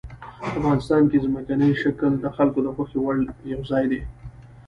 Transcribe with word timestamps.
افغانستان 0.51 1.01
کې 1.09 1.17
ځمکنی 1.25 1.71
شکل 1.81 2.11
د 2.19 2.25
خلکو 2.35 2.59
د 2.63 2.67
خوښې 2.75 2.99
وړ 3.01 3.17
یو 3.53 3.61
ځای 3.71 3.85
دی. 3.91 4.01